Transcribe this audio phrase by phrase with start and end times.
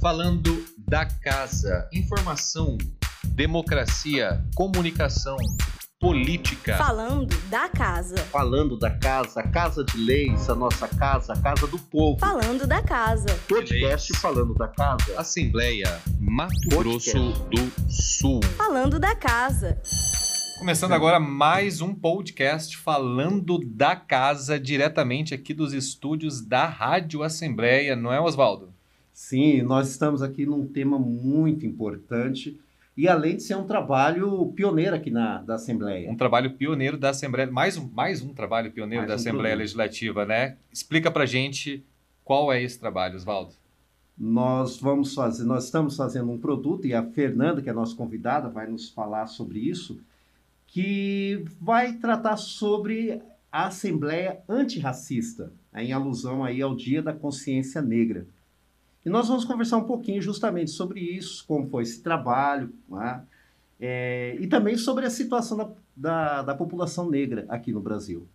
[0.00, 1.86] falando da casa.
[1.92, 2.78] Informação,
[3.26, 5.36] democracia, comunicação,
[6.00, 6.78] política.
[6.78, 8.16] Falando da casa.
[8.16, 12.18] Falando da casa, a casa de leis, a nossa casa, a casa do povo.
[12.18, 13.28] Falando da casa.
[13.46, 15.20] Podcast falando da casa.
[15.20, 17.12] Assembleia Mato Podcast.
[17.12, 18.40] Grosso do Sul.
[18.56, 19.78] Falando da casa.
[20.58, 27.94] Começando agora mais um podcast falando da casa, diretamente aqui dos estúdios da Rádio Assembleia,
[27.94, 28.69] não é, Oswaldo?
[29.20, 32.58] Sim, nós estamos aqui num tema muito importante
[32.96, 36.10] e além de ser um trabalho pioneiro aqui na da Assembleia.
[36.10, 39.54] Um trabalho pioneiro da Assembleia, mais um, mais um trabalho pioneiro Mais da um Assembleia
[39.54, 39.58] produto.
[39.58, 40.56] Legislativa, né?
[40.72, 41.84] Explica pra gente
[42.24, 43.52] qual é esse trabalho, Oswaldo.
[44.18, 47.94] Nós vamos fazer, nós estamos fazendo um produto e a Fernanda, que é a nossa
[47.94, 50.00] convidada, vai nos falar sobre isso,
[50.66, 53.20] que vai tratar sobre
[53.52, 58.26] a Assembleia Antirracista, em alusão aí ao Dia da Consciência Negra.
[59.04, 63.22] E nós vamos conversar um pouquinho justamente sobre isso, como foi esse trabalho, né,
[63.80, 68.28] é, e também sobre a situação da, da, da população negra aqui no Brasil.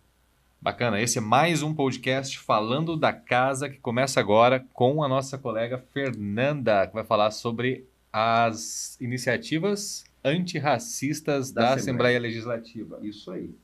[0.60, 5.38] Bacana, esse é mais um podcast falando da casa que começa agora com a nossa
[5.38, 12.18] colega Fernanda, que vai falar sobre as iniciativas antirracistas da, Da Assembleia.
[12.18, 12.18] Assembleia.
[12.18, 12.98] Legislativa.
[13.02, 13.54] Isso aí.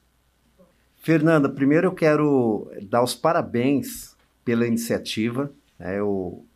[0.99, 5.51] Fernanda, primeiro eu quero dar os parabéns pela iniciativa.
[5.77, 5.99] né?
[5.99, 6.47] eu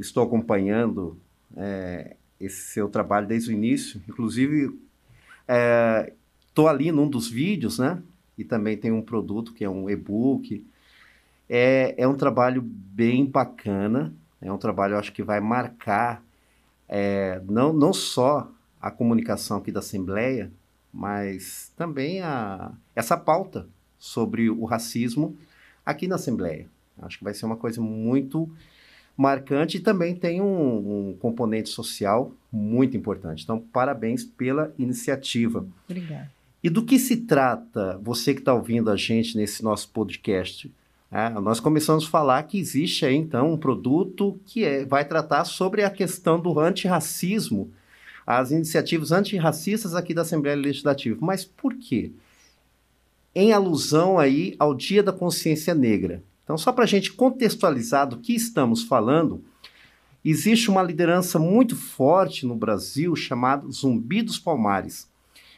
[0.00, 1.18] estou acompanhando
[1.56, 4.00] é, esse seu trabalho desde o início.
[4.08, 4.78] Inclusive,
[6.48, 8.02] estou ali num dos vídeos, né?
[8.36, 10.66] E também tem um produto que é um e-book.
[11.48, 14.14] É, é um trabalho bem bacana.
[14.40, 16.22] É um trabalho, acho que vai marcar
[16.92, 20.50] é, não, não só a comunicação aqui da Assembleia,
[20.92, 25.36] mas também a, essa pauta sobre o racismo
[25.86, 26.66] aqui na Assembleia.
[27.00, 28.50] Acho que vai ser uma coisa muito
[29.20, 33.44] marcante e também tem um, um componente social muito importante.
[33.44, 35.66] Então, parabéns pela iniciativa.
[35.88, 36.30] Obrigada.
[36.64, 40.72] E do que se trata, você que está ouvindo a gente nesse nosso podcast?
[41.10, 41.28] né?
[41.42, 45.84] nós começamos a falar que existe aí, então, um produto que é- vai tratar sobre
[45.84, 47.70] a questão do antirracismo,
[48.26, 51.18] as iniciativas antirracistas aqui da Assembleia Legislativa.
[51.20, 52.10] Mas por quê?
[53.34, 56.22] Em alusão aí ao Dia da Consciência Negra.
[56.50, 59.40] Então, só para a gente contextualizar do que estamos falando,
[60.24, 65.08] existe uma liderança muito forte no Brasil chamada Zumbi dos Palmares.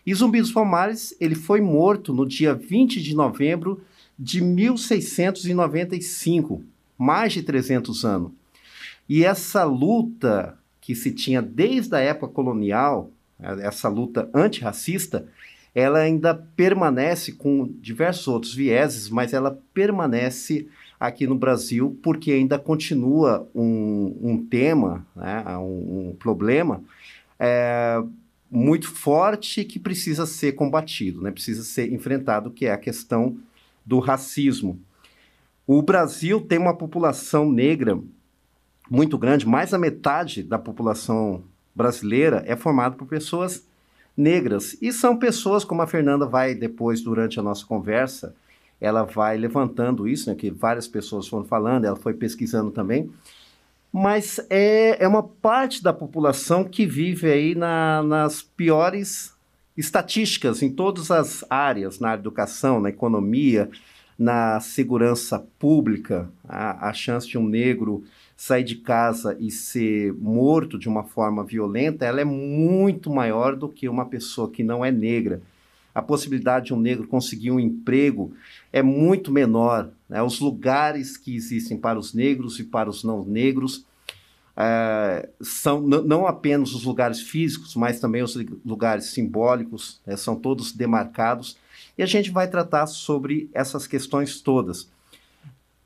[0.05, 3.81] E Zumbi dos Palmares, ele foi morto no dia 20 de novembro
[4.19, 6.63] de 1695,
[6.99, 8.31] mais de 300 anos.
[9.09, 13.11] E essa luta que se tinha desde a época colonial,
[13.41, 15.27] essa luta antirracista,
[15.75, 20.69] ela ainda permanece com diversos outros vieses, mas ela permanece
[21.03, 26.83] aqui no Brasil porque ainda continua um, um tema, né, um, um problema
[27.41, 28.01] eh,
[28.49, 31.33] muito forte que precisa ser combatido, né?
[31.33, 33.37] precisa ser enfrentado, que é a questão
[33.85, 34.79] do racismo.
[35.67, 37.99] O Brasil tem uma população negra
[38.89, 41.43] muito grande, mais da metade da população
[41.75, 43.67] brasileira é formada por pessoas
[44.17, 44.77] negras.
[44.81, 48.37] E são pessoas, como a Fernanda vai depois, durante a nossa conversa,
[48.83, 53.09] ela vai levantando isso, né, que várias pessoas foram falando, ela foi pesquisando também,
[53.93, 59.33] mas é, é uma parte da população que vive aí na- nas piores
[59.77, 63.71] estatísticas em todas as áreas, na educação, na economia,
[64.19, 68.03] na segurança pública, a, a chance de um negro
[68.37, 73.69] sair de casa e ser morto de uma forma violenta, ela é muito maior do
[73.69, 75.41] que uma pessoa que não é negra.
[75.95, 78.35] A possibilidade de um negro conseguir um emprego
[78.73, 79.91] é muito menor.
[80.09, 80.23] né?
[80.23, 83.85] Os lugares que existem para os negros e para os não negros
[84.57, 90.17] eh, são não apenas os lugares físicos, mas também os lugares simbólicos, né?
[90.17, 91.57] são todos demarcados.
[91.97, 94.91] E a gente vai tratar sobre essas questões todas.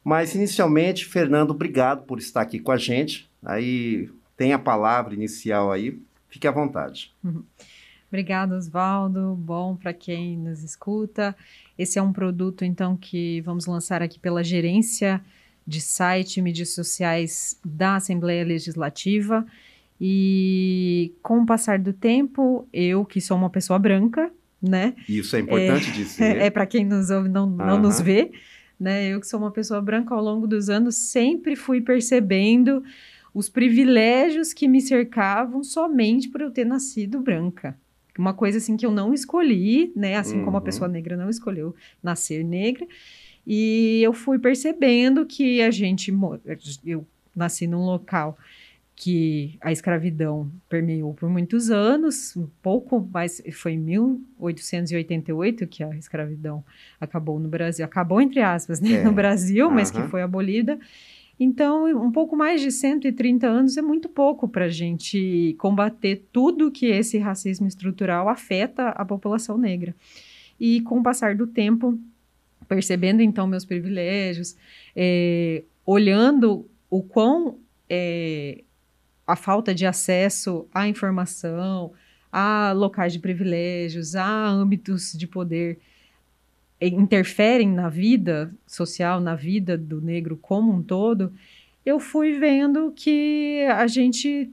[0.04, 3.28] Mas, inicialmente, Fernando, obrigado por estar aqui com a gente.
[3.44, 6.00] Aí tem a palavra inicial aí.
[6.28, 7.12] Fique à vontade.
[8.16, 9.34] Obrigada, Oswaldo.
[9.38, 11.36] Bom para quem nos escuta.
[11.76, 15.20] Esse é um produto, então, que vamos lançar aqui pela gerência
[15.66, 19.44] de site e mídias sociais da Assembleia Legislativa.
[20.00, 24.32] E com o passar do tempo, eu, que sou uma pessoa branca,
[24.62, 24.94] né?
[25.06, 26.38] Isso é importante dizer.
[26.40, 28.32] É, para quem nos ouve não, não nos vê,
[28.80, 29.08] né?
[29.08, 32.82] Eu que sou uma pessoa branca ao longo dos anos sempre fui percebendo
[33.34, 37.76] os privilégios que me cercavam somente por eu ter nascido branca.
[38.20, 40.16] Uma coisa assim que eu não escolhi, né?
[40.16, 40.64] Assim como a Uhum.
[40.64, 42.86] pessoa negra não escolheu nascer negra.
[43.46, 46.12] E eu fui percebendo que a gente,
[46.84, 48.36] eu nasci num local
[48.98, 55.94] que a escravidão permeou por muitos anos, um pouco mais, foi em 1888 que a
[55.96, 56.64] escravidão
[57.00, 59.04] acabou no Brasil, acabou entre aspas, né, É.
[59.04, 60.04] no Brasil, mas Aham.
[60.04, 60.78] que foi abolida.
[61.38, 66.70] Então, um pouco mais de 130 anos é muito pouco para a gente combater tudo
[66.70, 69.94] que esse racismo estrutural afeta a população negra.
[70.58, 71.98] E com o passar do tempo,
[72.66, 74.56] percebendo então meus privilégios,
[74.94, 77.58] eh, olhando o quão
[77.88, 78.64] eh,
[79.26, 81.92] a falta de acesso à informação,
[82.32, 85.78] a locais de privilégios, a âmbitos de poder
[86.80, 91.32] interferem na vida social, na vida do negro como um todo,
[91.84, 94.50] eu fui vendo que a gente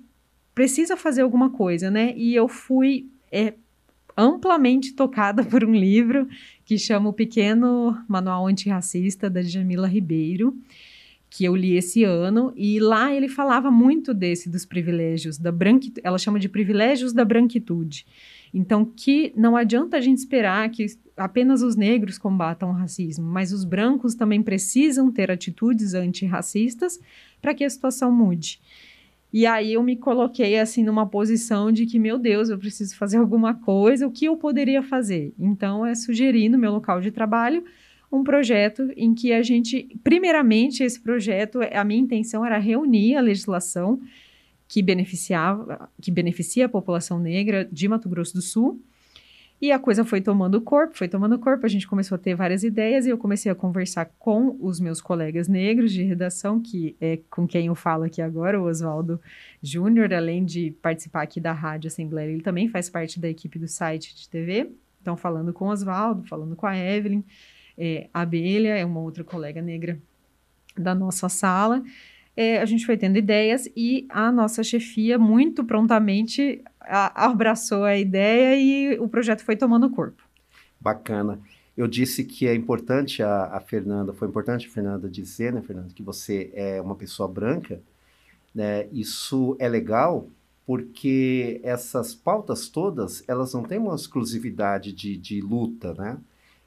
[0.53, 2.13] precisa fazer alguma coisa, né?
[2.15, 3.55] E eu fui eh,
[4.15, 6.27] amplamente tocada por um livro
[6.63, 10.55] que chama O Pequeno Manual Antirracista, da Jamila Ribeiro,
[11.29, 16.01] que eu li esse ano, e lá ele falava muito desse, dos privilégios, da branquitude,
[16.03, 18.05] ela chama de privilégios da branquitude.
[18.53, 20.85] Então, que não adianta a gente esperar que
[21.15, 26.99] apenas os negros combatam o racismo, mas os brancos também precisam ter atitudes antirracistas
[27.41, 28.59] para que a situação mude.
[29.31, 33.17] E aí eu me coloquei assim numa posição de que, meu Deus, eu preciso fazer
[33.17, 35.33] alguma coisa, o que eu poderia fazer?
[35.39, 37.63] Então, é sugerir no meu local de trabalho
[38.11, 43.21] um projeto em que a gente, primeiramente, esse projeto, a minha intenção era reunir a
[43.21, 43.99] legislação
[44.67, 48.79] que beneficiava, que beneficia a população negra de Mato Grosso do Sul.
[49.63, 52.65] E a coisa foi tomando corpo, foi tomando corpo, a gente começou a ter várias
[52.65, 57.21] ideias e eu comecei a conversar com os meus colegas negros de redação, que é
[57.29, 59.21] com quem eu falo aqui agora, o Oswaldo
[59.61, 63.65] Júnior, além de participar aqui da Rádio Assembleia, ele também faz parte da equipe do
[63.65, 64.69] site de TV.
[65.01, 67.23] Então, falando com o Oswaldo, falando com a Evelyn,
[67.77, 69.97] é, a Abelha é uma outra colega negra
[70.77, 71.81] da nossa sala.
[72.35, 77.97] É, a gente foi tendo ideias e a nossa chefia muito prontamente a, abraçou a
[77.97, 80.23] ideia e o projeto foi tomando corpo.
[80.79, 81.39] Bacana.
[81.75, 85.89] Eu disse que é importante a, a Fernanda, foi importante a Fernanda dizer, né, Fernanda,
[85.93, 87.81] que você é uma pessoa branca,
[88.53, 88.87] né?
[88.91, 90.27] Isso é legal
[90.65, 96.17] porque essas pautas todas, elas não têm uma exclusividade de, de luta, né?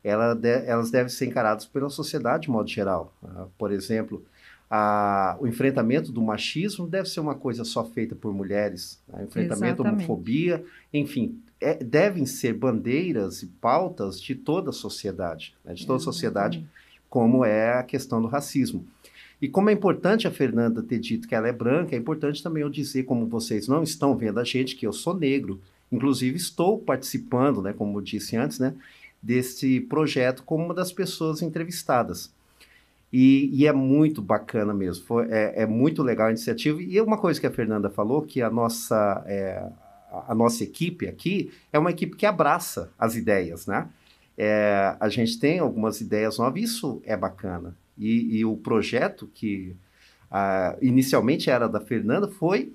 [0.03, 3.12] Ela de, elas devem ser encaradas pela sociedade de modo geral.
[3.25, 4.25] Ah, por exemplo,
[4.71, 9.01] a, o enfrentamento do machismo deve ser uma coisa só feita por mulheres.
[9.09, 9.21] né?
[9.21, 15.55] O enfrentamento à homofobia, enfim, é- devem ser bandeiras e pautas de toda a sociedade,
[15.65, 15.75] né?
[15.75, 16.67] de toda a sociedade,
[17.09, 18.85] como é a questão do racismo.
[19.41, 22.62] E como é importante a Fernanda ter dito que ela é branca, é importante também
[22.62, 25.61] eu dizer, como vocês não estão vendo a gente, que eu sou negro.
[25.93, 28.75] Inclusive, estou participando, né, como eu disse antes, né,
[29.23, 32.35] desse projeto como uma das pessoas entrevistadas.
[33.12, 36.82] E, e é muito bacana mesmo, foi, é, é muito legal a iniciativa.
[36.82, 39.64] E uma coisa que a Fernanda falou, que a nossa, é,
[40.11, 43.88] a- a nossa equipe aqui é uma equipe que abraça as ideias, né?
[44.37, 47.75] É, a gente tem algumas ideias novas, isso é bacana.
[47.97, 49.75] E, e o projeto que
[50.31, 52.73] ah, inicialmente era da Fernanda foi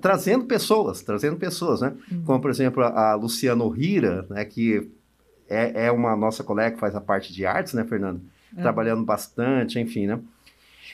[0.00, 1.94] trazendo pessoas, trazendo pessoas, né?
[2.10, 2.22] Uhum.
[2.24, 4.90] Como, por exemplo, a Luciana Ohira, né, que
[5.48, 8.20] é, é uma nossa colega que faz a parte de artes, né, Fernanda?
[8.54, 8.60] É.
[8.60, 10.20] Trabalhando bastante, enfim, né?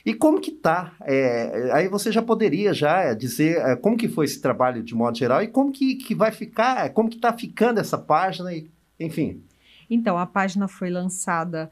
[0.05, 0.95] E como que tá?
[1.03, 5.17] É, aí você já poderia já dizer é, como que foi esse trabalho de modo
[5.17, 9.43] geral e como que, que vai ficar, como que tá ficando essa página, e, enfim.
[9.89, 11.71] Então, a página foi lançada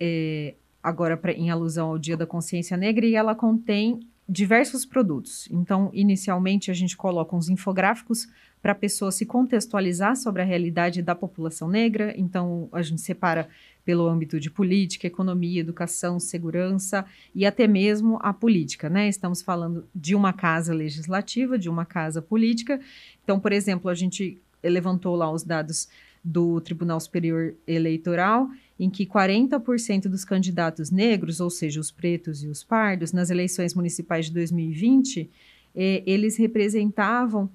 [0.00, 5.48] é, agora pra, em alusão ao Dia da Consciência Negra e ela contém diversos produtos.
[5.50, 8.28] Então, inicialmente, a gente coloca uns infográficos
[8.60, 12.12] para a pessoa se contextualizar sobre a realidade da população negra.
[12.16, 13.48] Então, a gente separa
[13.84, 19.08] pelo âmbito de política, economia, educação, segurança e até mesmo a política, né?
[19.08, 22.78] Estamos falando de uma casa legislativa, de uma casa política.
[23.24, 25.88] Então, por exemplo, a gente levantou lá os dados
[26.22, 32.48] do Tribunal Superior Eleitoral, em que 40% dos candidatos negros, ou seja, os pretos e
[32.48, 35.30] os pardos, nas eleições municipais de 2020,
[35.74, 37.48] eh, eles representavam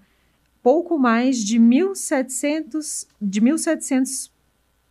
[0.64, 4.32] pouco mais de 1.700 de 1.700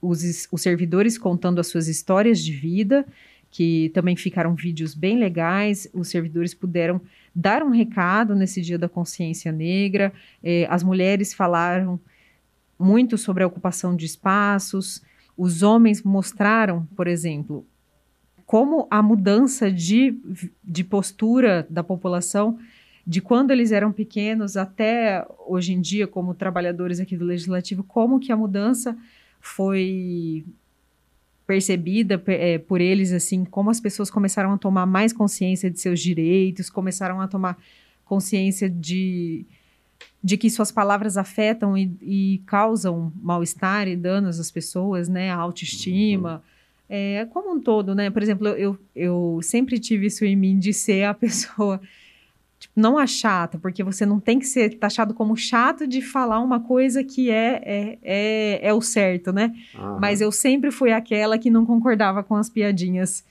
[0.01, 3.05] os, os servidores contando as suas histórias de vida,
[3.49, 7.01] que também ficaram vídeos bem legais, os servidores puderam
[7.33, 10.13] dar um recado nesse Dia da Consciência Negra.
[10.43, 11.99] Eh, as mulheres falaram
[12.77, 15.01] muito sobre a ocupação de espaços.
[15.37, 17.65] Os homens mostraram, por exemplo,
[18.45, 20.17] como a mudança de,
[20.63, 22.57] de postura da população
[23.05, 28.19] de quando eles eram pequenos até hoje em dia, como trabalhadores aqui do Legislativo, como
[28.19, 28.97] que a mudança
[29.39, 30.45] foi
[31.45, 36.01] percebida é, por eles, assim, como as pessoas começaram a tomar mais consciência de seus
[36.01, 37.57] direitos, começaram a tomar
[38.03, 39.45] consciência de,
[40.23, 45.35] de que suas palavras afetam e, e causam mal-estar e danos às pessoas, né, a
[45.35, 46.41] autoestima, uhum.
[46.89, 50.73] é, como um todo, né, por exemplo, eu, eu sempre tive isso em mim de
[50.73, 51.79] ser a pessoa
[52.59, 56.39] Tipo, não a chata, porque você não tem que ser taxado como chato de falar
[56.39, 59.53] uma coisa que é, é, é, é o certo, né?
[59.75, 59.99] Uhum.
[59.99, 63.23] Mas eu sempre fui aquela que não concordava com as piadinhas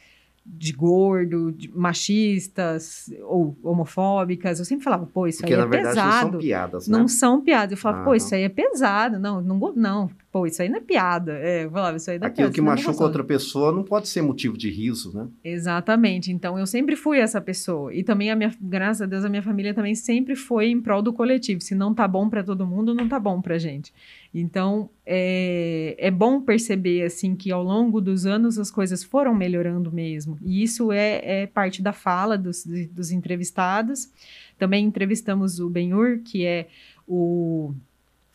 [0.48, 4.58] de gordo, de machistas ou homofóbicas.
[4.58, 6.24] Eu sempre falava, pô, isso Porque, aí é verdade, pesado.
[6.24, 6.98] Não são piadas, né?
[6.98, 7.72] Não são piadas.
[7.72, 9.18] Eu falava, pô, isso aí é pesado.
[9.18, 11.32] Não, não, não, pô, isso aí não é piada.
[11.32, 12.54] É, eu falava, isso aí não é Aquilo piada.
[12.54, 15.26] que machuca outra pessoa não pode ser motivo de riso, né?
[15.44, 16.32] Exatamente.
[16.32, 17.92] Então, eu sempre fui essa pessoa.
[17.92, 21.02] E também, a minha, graças a Deus, a minha família também sempre foi em prol
[21.02, 21.60] do coletivo.
[21.60, 23.92] Se não tá bom para todo mundo, não tá bom pra gente.
[24.34, 29.90] Então, é, é bom perceber, assim, que ao longo dos anos as coisas foram melhorando
[29.90, 30.38] mesmo.
[30.42, 34.10] E isso é, é parte da fala dos, dos entrevistados.
[34.58, 36.68] Também entrevistamos o Benhur, que é
[37.06, 37.74] o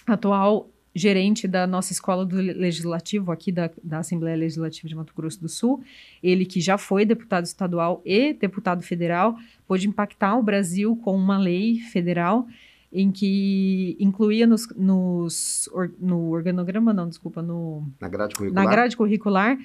[0.07, 5.39] atual gerente da nossa escola do legislativo aqui da, da Assembleia Legislativa de Mato Grosso
[5.39, 5.81] do Sul,
[6.21, 11.37] ele que já foi deputado estadual e deputado federal, pôde impactar o Brasil com uma
[11.37, 12.45] lei federal
[12.91, 18.69] em que incluía nos, nos or, no organograma, não, desculpa, no, na grade curricular, na
[18.69, 19.57] grade curricular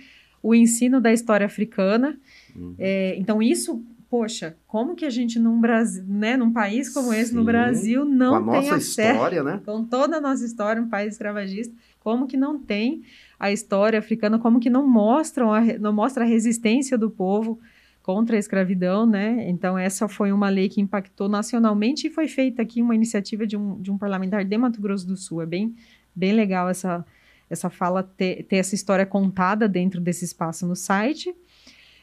[0.42, 2.16] o ensino da história africana.
[2.54, 2.74] Uhum.
[2.78, 7.30] É, então, isso, poxa, como que a gente num, Brasil, né, num país como esse,
[7.30, 9.60] Sim, no Brasil, não com a tem nossa acesso, história, né?
[9.64, 13.02] com toda a nossa história, um país escravagista, como que não tem
[13.40, 17.58] a história africana, como que não mostram a, não mostra a resistência do povo
[18.06, 19.48] contra a escravidão, né?
[19.48, 23.56] Então, essa foi uma lei que impactou nacionalmente e foi feita aqui uma iniciativa de
[23.56, 25.42] um, de um parlamentar de Mato Grosso do Sul.
[25.42, 25.74] É bem,
[26.14, 27.04] bem legal essa,
[27.50, 31.34] essa fala, ter, ter essa história contada dentro desse espaço no site.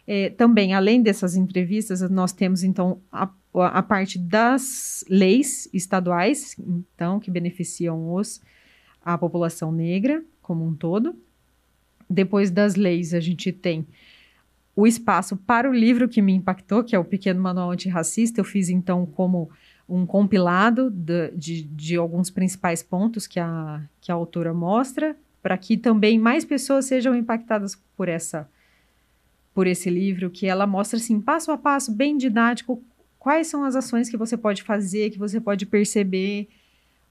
[0.06, 7.18] É, também, além dessas entrevistas, nós temos, então, a, a parte das leis estaduais, então,
[7.18, 8.42] que beneficiam os,
[9.06, 11.16] a população negra como um todo.
[12.10, 13.88] Depois das leis, a gente tem
[14.76, 18.42] o espaço para o livro que me impactou, que é o Pequeno Manual Antirracista.
[18.42, 19.50] Eu fiz, então, como
[19.88, 25.58] um compilado de, de, de alguns principais pontos que a, que a autora mostra, para
[25.58, 28.50] que também mais pessoas sejam impactadas por essa
[29.54, 32.82] por esse livro, que ela mostra assim, passo a passo, bem didático,
[33.20, 36.50] quais são as ações que você pode fazer, que você pode perceber.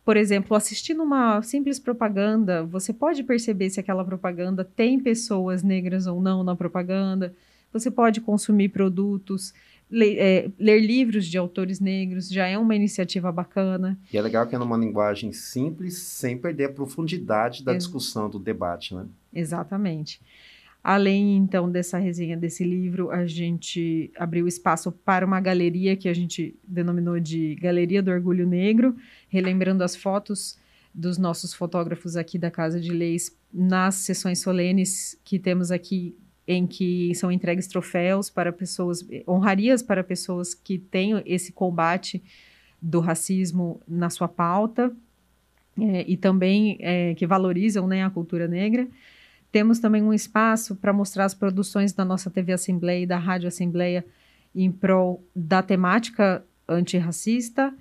[0.05, 6.09] Por exemplo, assistindo uma simples propaganda, você pode perceber se aquela propaganda tem pessoas negras
[6.09, 7.33] ou não na propaganda
[7.73, 9.55] você pode consumir produtos,
[9.91, 13.99] ler, é, ler livros de autores negros, já é uma iniciativa bacana.
[14.13, 18.29] E é legal que é numa linguagem simples, sem perder a profundidade da Ex discussão,
[18.29, 19.07] do debate, né?
[19.33, 20.21] Exatamente.
[20.83, 26.15] Além, então, dessa resenha desse livro, a gente abriu espaço para uma galeria que a
[26.15, 28.97] gente denominou de Galeria do Orgulho Negro,
[29.29, 30.59] relembrando as fotos
[30.93, 36.67] dos nossos fotógrafos aqui da Casa de Leis nas sessões solenes que temos aqui em
[36.67, 42.23] que são entregues troféus para pessoas, honrarias para pessoas que têm esse combate
[42.81, 44.93] do racismo na sua pauta
[45.79, 48.87] é, e também é, que valorizam né, a cultura negra.
[49.53, 53.49] Temos também um espaço para mostrar as produções da nossa TV Assembleia e da Rádio
[53.49, 54.05] Assembleia
[54.55, 57.73] em prol da temática antirracista.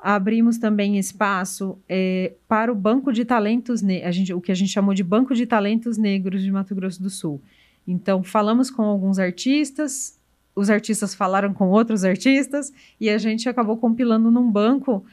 [0.00, 4.70] Abrimos também espaço é, para o Banco de Talentos, a gente, o que a gente
[4.70, 7.40] chamou de Banco de Talentos Negros de Mato Grosso do Sul.
[7.90, 10.20] Então, falamos com alguns artistas,
[10.54, 15.06] os artistas falaram com outros artistas, e a gente acabou compilando num banco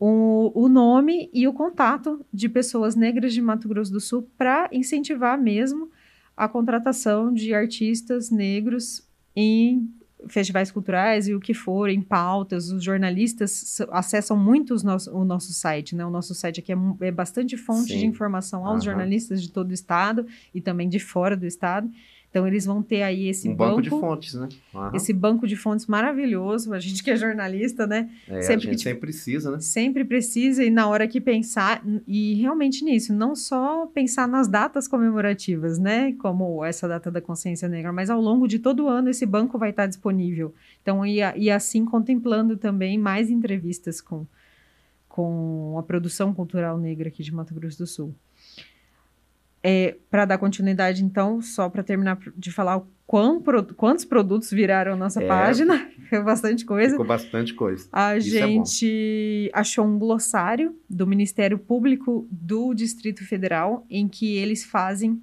[0.00, 4.70] o, o nome e o contato de pessoas negras de Mato Grosso do Sul para
[4.72, 5.90] incentivar mesmo
[6.34, 9.86] a contratação de artistas negros em
[10.28, 15.52] festivais culturais e o que for, em pautas, os jornalistas acessam muito nosso, o nosso
[15.52, 16.04] site, né?
[16.04, 17.98] O nosso site aqui é, é bastante fonte Sim.
[17.98, 18.84] de informação aos uhum.
[18.92, 21.90] jornalistas de todo o estado e também de fora do estado.
[22.34, 24.48] Então, eles vão ter aí esse um banco, banco de fontes, né?
[24.74, 24.90] Uhum.
[24.92, 26.74] Esse banco de fontes maravilhoso.
[26.74, 28.10] A gente que é jornalista, né?
[28.26, 29.60] É, sempre a gente que, sempre precisa, né?
[29.60, 34.88] Sempre precisa, e na hora que pensar, e realmente nisso, não só pensar nas datas
[34.88, 36.10] comemorativas, né?
[36.14, 39.56] Como essa data da consciência negra, mas ao longo de todo o ano esse banco
[39.56, 40.52] vai estar disponível.
[40.82, 44.26] Então, e, e assim contemplando também mais entrevistas com,
[45.08, 48.12] com a produção cultural negra aqui de Mato Grosso do Sul.
[49.66, 53.42] É, para dar continuidade, então, só para terminar de falar quão,
[53.76, 56.90] quantos produtos viraram nossa é, página, foi bastante coisa.
[56.90, 57.88] Ficou bastante coisa.
[57.90, 64.06] A Isso é gente é achou um glossário do Ministério Público do Distrito Federal, em
[64.06, 65.18] que eles fazem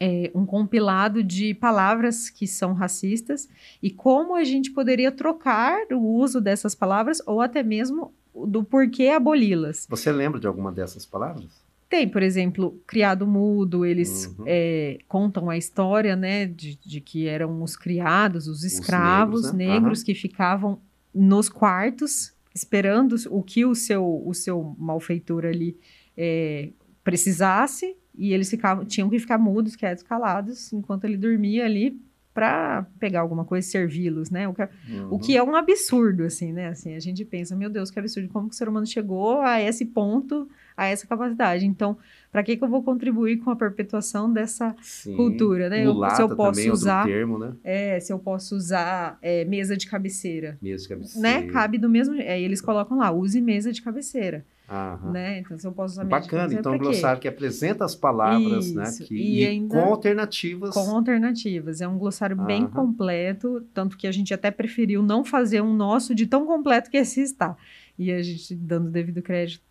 [0.00, 3.48] é, um compilado de palavras que são racistas
[3.82, 9.08] e como a gente poderia trocar o uso dessas palavras ou até mesmo do porquê
[9.08, 9.86] aboli-las.
[9.88, 11.61] Você lembra de alguma dessas palavras?
[11.92, 14.44] Tem, por exemplo, criado mudo, eles uhum.
[14.46, 19.58] é, contam a história, né, de, de, que eram os criados, os escravos os negros,
[19.58, 19.74] né?
[19.74, 20.04] negros uhum.
[20.06, 20.80] que ficavam
[21.14, 25.76] nos quartos esperando o que o seu, o seu malfeitor ali
[26.16, 26.70] é,
[27.04, 32.00] precisasse e eles ficavam, tinham que ficar mudos, quietos, calados, enquanto ele dormia ali
[32.32, 34.48] para pegar alguma coisa e servi-los, né?
[34.48, 35.08] O que, é, uhum.
[35.10, 36.68] o que é um absurdo, assim, né?
[36.68, 39.60] Assim, a gente pensa, meu Deus, que absurdo, como que o ser humano chegou a
[39.60, 40.48] esse ponto
[40.82, 41.66] a essa capacidade.
[41.66, 41.96] Então,
[42.30, 45.14] para que, que eu vou contribuir com a perpetuação dessa Sim.
[45.16, 45.86] cultura, né?
[45.86, 47.52] Eu, se eu posso usar, termo, né?
[47.62, 50.58] É, se eu posso usar é, mesa de cabeceira.
[50.60, 51.20] Mesa de cabeceira.
[51.20, 51.46] Né?
[51.46, 54.44] Cabe do mesmo, aí eles colocam lá, use mesa de cabeceira.
[54.68, 55.12] Aham.
[55.12, 55.38] Né?
[55.40, 59.02] Então, se eu posso usar Bacana, então um glossário que apresenta as palavras, né, Isso.
[59.02, 59.08] né?
[59.08, 60.72] Que, e, e com alternativas.
[60.72, 61.82] Com alternativas.
[61.82, 62.46] É um glossário Aham.
[62.46, 66.90] bem completo, tanto que a gente até preferiu não fazer um nosso de tão completo
[66.90, 67.54] que esse está.
[67.98, 69.62] E a gente, dando devido crédito,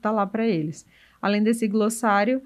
[0.00, 0.86] tá lá para eles.
[1.20, 2.42] Além desse glossário,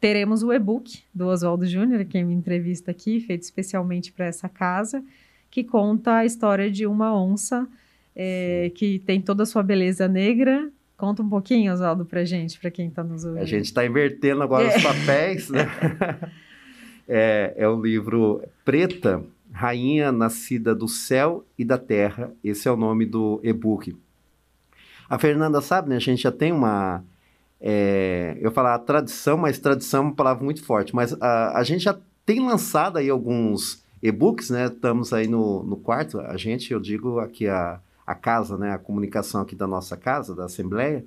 [0.00, 5.02] teremos o e-book do Oswaldo Júnior, quem me entrevista aqui, feito especialmente para essa casa,
[5.50, 7.66] que conta a história de uma onça
[8.14, 10.70] é, que tem toda a sua beleza negra.
[10.96, 13.42] Conta um pouquinho, Oswaldo, para gente, para quem está nos ouvindo.
[13.42, 14.76] A gente está invertendo agora é.
[14.76, 15.66] os papéis, né?
[17.06, 22.32] é, é o livro Preta, Rainha Nascida do Céu e da Terra.
[22.42, 23.94] Esse é o nome do e-book.
[25.08, 25.96] A Fernanda sabe, né?
[25.96, 27.02] A gente já tem uma.
[27.60, 30.94] É, eu falar tradição, mas tradição é uma palavra muito forte.
[30.94, 34.66] Mas a, a gente já tem lançado aí alguns e-books, né?
[34.66, 36.20] Estamos aí no, no quarto.
[36.20, 38.72] A gente, eu digo aqui a, a casa, né?
[38.72, 41.04] A comunicação aqui da nossa casa, da Assembleia.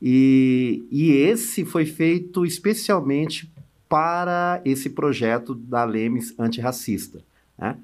[0.00, 3.52] E, e esse foi feito especialmente
[3.88, 7.20] para esse projeto da Lemes antirracista,
[7.58, 7.76] né?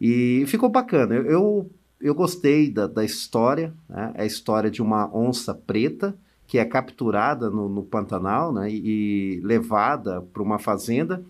[0.00, 1.14] E ficou bacana.
[1.14, 4.12] Eu, eu eu gostei da, da história, né?
[4.14, 8.70] é a história de uma onça preta que é capturada no, no Pantanal né?
[8.70, 11.22] e, e levada para uma fazenda.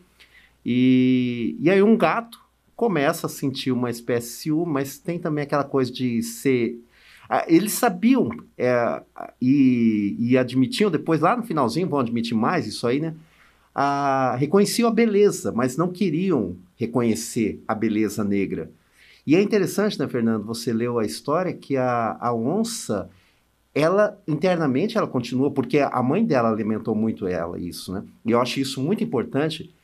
[0.65, 2.39] E, e aí um gato
[2.75, 6.79] começa a sentir uma espécie de ciúme, mas tem também aquela coisa de ser.
[7.29, 9.03] Ah, eles sabiam é,
[9.41, 13.15] e, e admitiam, depois lá no finalzinho vão admitir mais isso aí, né?
[13.75, 18.71] Ah, reconheciam a beleza, mas não queriam reconhecer a beleza negra.
[19.27, 23.11] E é interessante, né, Fernando, você leu a história que a, a onça,
[23.75, 28.05] ela internamente ela continua, porque a mãe dela alimentou muito ela, isso, né?
[28.25, 29.75] E eu acho isso muito importante.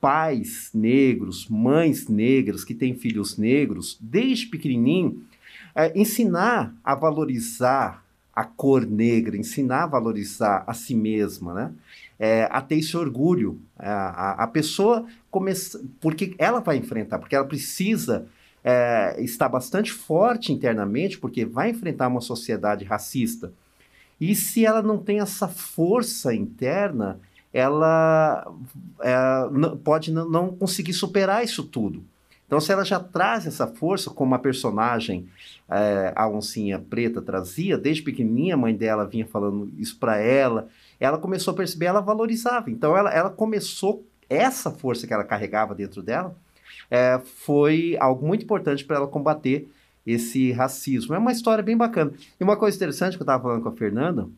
[0.00, 5.24] Pais negros, mães negras que têm filhos negros, desde pequenininho,
[5.74, 11.72] é, ensinar a valorizar a cor negra, ensinar a valorizar a si mesma, né?
[12.16, 13.60] É, a ter esse orgulho.
[13.76, 15.80] É, a, a pessoa começa.
[16.00, 18.28] Porque ela vai enfrentar, porque ela precisa
[18.68, 23.50] é, está bastante forte internamente, porque vai enfrentar uma sociedade racista.
[24.20, 27.18] E se ela não tem essa força interna,
[27.50, 28.46] ela
[29.00, 29.16] é,
[29.82, 32.04] pode não conseguir superar isso tudo.
[32.46, 35.26] Então, se ela já traz essa força, como a personagem,
[35.70, 40.68] é, a oncinha preta, trazia, desde pequenininha, a mãe dela vinha falando isso para ela,
[41.00, 42.70] ela começou a perceber, ela valorizava.
[42.70, 46.36] Então, ela, ela começou, essa força que ela carregava dentro dela,
[46.90, 49.68] é, foi algo muito importante para ela combater
[50.06, 51.14] esse racismo.
[51.14, 52.12] É uma história bem bacana.
[52.40, 54.28] E uma coisa interessante que eu estava falando com a Fernanda,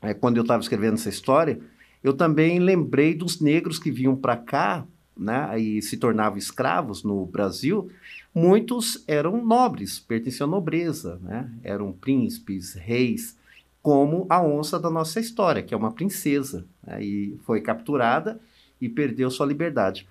[0.00, 1.60] é, quando eu estava escrevendo essa história,
[2.02, 7.26] eu também lembrei dos negros que vinham para cá né, e se tornavam escravos no
[7.26, 7.90] Brasil.
[8.34, 11.50] Muitos eram nobres, pertenciam à nobreza, né?
[11.62, 13.36] eram príncipes, reis,
[13.82, 18.40] como a onça da nossa história, que é uma princesa, né, e foi capturada
[18.80, 20.06] e perdeu sua liberdade.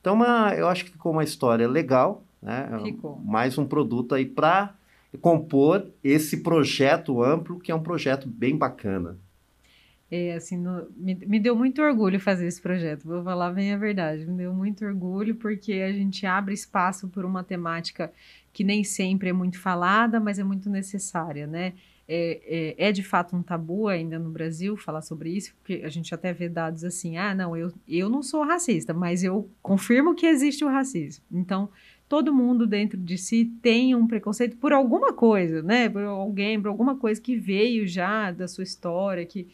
[0.00, 2.68] Então, uma, eu acho que ficou uma história legal, né?
[2.82, 3.20] Ficou.
[3.24, 4.74] Mais um produto aí para
[5.20, 9.18] compor esse projeto amplo, que é um projeto bem bacana.
[10.10, 13.76] É, assim, no- me, me deu muito orgulho fazer esse projeto, vou falar bem a
[13.78, 14.26] verdade.
[14.26, 18.12] Me deu muito orgulho porque a gente abre espaço por uma temática
[18.52, 21.74] que nem sempre é muito falada, mas é muito necessária, né?
[22.08, 25.88] É, é, é de fato um tabu ainda no Brasil falar sobre isso, porque a
[25.88, 30.16] gente até vê dados assim: ah, não, eu, eu não sou racista, mas eu confirmo
[30.16, 31.24] que existe o racismo.
[31.30, 31.68] Então,
[32.08, 35.88] todo mundo dentro de si tem um preconceito por alguma coisa, né?
[35.88, 39.46] Por alguém, por alguma coisa que veio já da sua história, que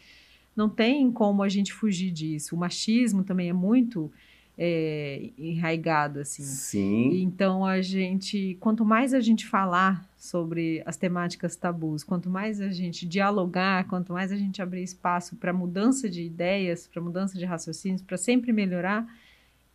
[0.57, 2.55] não tem como a gente fugir disso.
[2.55, 4.11] O machismo também é muito
[4.57, 6.43] é, enraigado, assim.
[6.43, 7.21] Sim.
[7.21, 12.69] Então a gente, quanto mais a gente falar sobre as temáticas tabus, quanto mais a
[12.69, 17.45] gente dialogar, quanto mais a gente abrir espaço para mudança de ideias, para mudança de
[17.45, 19.07] raciocínios, para sempre melhorar,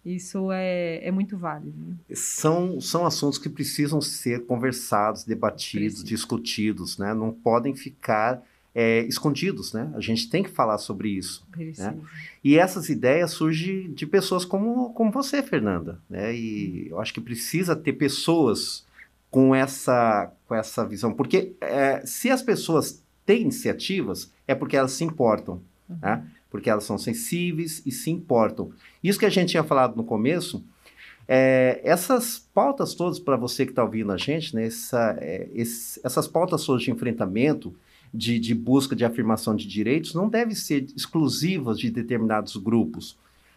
[0.04, 1.78] isso é, é muito válido.
[1.78, 1.94] né?
[2.12, 6.04] São, são assuntos que precisam ser conversados, debatidos, Precisa.
[6.04, 7.14] discutidos, né?
[7.14, 8.42] Não podem ficar
[8.74, 9.90] é, escondidos, né?
[9.94, 11.46] A gente tem que falar sobre isso.
[11.50, 11.96] Precisa.
[12.42, 16.35] E essas ideias surgem de pessoas como, como você, Fernanda, né?
[16.35, 18.85] E eu acho que precisa ter pessoas
[19.30, 21.12] com essa, com essa visão.
[21.12, 25.61] Porque é, se as pessoas têm iniciativas, é porque elas se importam,
[26.00, 26.24] né?
[26.50, 28.70] Porque elas são sensíveis e se importam.
[29.02, 30.62] Isso que a gente tinha falado no começo,
[31.28, 34.66] é, essas pautas todas, para você que está ouvindo a gente, né?
[34.66, 37.74] Essa, é, esse- essas pautas todas de enfrentamento,
[38.12, 43.16] de, de busca de afirmação de direitos não devem ser exclusivas de determinados grupos.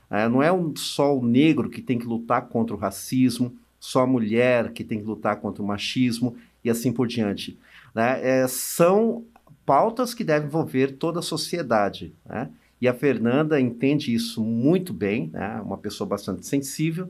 [0.10, 4.02] É, não é um, só o negro que tem que lutar contra o racismo, só
[4.04, 7.58] a mulher que tem que lutar contra o machismo e assim por diante.
[7.94, 8.20] né?
[8.24, 9.24] É, são
[9.66, 12.14] pautas que devem envolver toda a sociedade.
[12.26, 12.50] né?
[12.80, 15.60] E a Fernanda entende isso muito bem, né?
[15.62, 17.10] uma pessoa bastante sensível.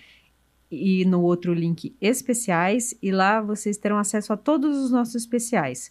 [0.71, 5.91] e no outro link especiais, e lá vocês terão acesso a todos os nossos especiais,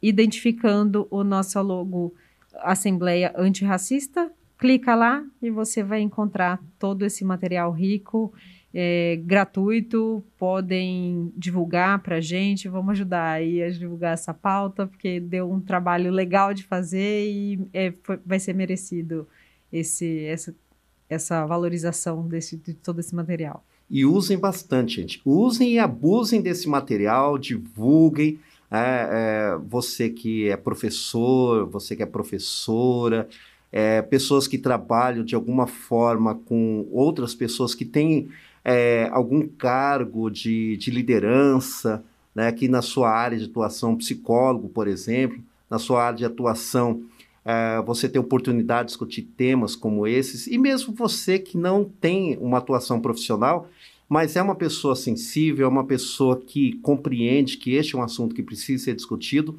[0.00, 2.14] identificando o nosso logo
[2.54, 4.32] Assembleia Antirracista,
[4.62, 8.32] clica lá e você vai encontrar todo esse material rico,
[8.72, 15.18] é, gratuito, podem divulgar para a gente, vamos ajudar aí a divulgar essa pauta, porque
[15.18, 19.26] deu um trabalho legal de fazer e é, foi- vai ser merecido
[19.72, 20.54] esse, essa,
[21.10, 23.64] essa valorização desse, de todo esse material.
[23.90, 25.20] E usem bastante, gente.
[25.24, 28.38] Usem e abusem desse material, divulguem.
[28.70, 28.76] É,
[29.10, 33.28] é, você que é professor, você que é professora,
[33.72, 38.28] é, pessoas que trabalham de alguma forma com outras pessoas que têm
[38.62, 42.04] é, algum cargo de, de liderança,
[42.34, 45.38] né, que na sua área de atuação, psicólogo, por exemplo,
[45.70, 47.02] na sua área de atuação,
[47.44, 52.36] é, você tem oportunidade de discutir temas como esses, e mesmo você que não tem
[52.40, 53.68] uma atuação profissional,
[54.08, 58.34] mas é uma pessoa sensível, é uma pessoa que compreende que este é um assunto
[58.34, 59.58] que precisa ser discutido,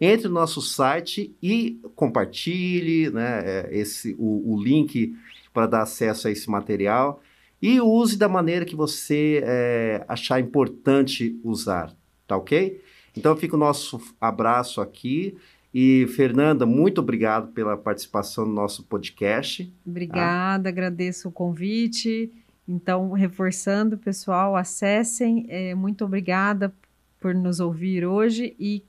[0.00, 5.14] entre no nosso site e compartilhe né, é, esse, o, o link
[5.52, 7.22] para dar acesso a esse material
[7.62, 11.94] e use da maneira que você é, achar importante usar,
[12.26, 12.82] tá ok?
[13.16, 15.36] Então fica o nosso abraço aqui
[15.72, 19.72] e Fernanda, muito obrigado pela participação no nosso podcast.
[19.84, 22.30] Obrigada, agradeço o convite.
[22.66, 25.46] Então, reforçando, pessoal, acessem.
[25.48, 26.72] É, muito obrigada
[27.18, 28.84] por nos ouvir hoje e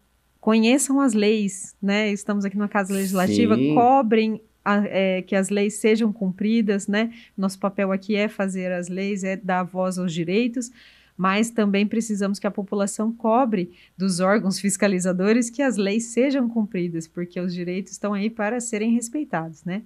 [0.45, 2.12] conheçam as leis, né?
[2.12, 3.73] Estamos aqui na Casa Legislativa, Sim.
[3.73, 7.12] cobrem a- é, que as leis sejam cumpridas, né?
[7.36, 10.71] Nosso papel aqui é fazer as leis, é dar voz aos direitos,
[11.17, 17.08] mas também precisamos que a população cobre dos órgãos fiscalizadores que as leis sejam cumpridas,
[17.08, 19.81] porque os direitos estão aí para serem respeitados, né?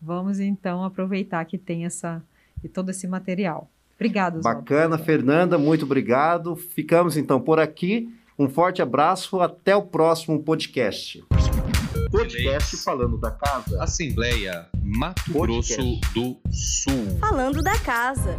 [0.00, 2.22] Vamos então aproveitar que tem essa
[2.64, 3.70] e todo esse material.
[3.96, 4.60] Obrigada, Oswaldo.
[4.60, 6.56] Bacana, Fernanda, muito obrigado.
[6.56, 8.08] Ficamos então por aqui.
[8.40, 11.22] Um forte abraço, até o próximo podcast.
[12.10, 13.82] Podcast falando da casa.
[13.82, 15.76] Assembleia Mato Podcast.
[15.76, 17.18] Grosso do Sul.
[17.20, 18.34] Falando da casa.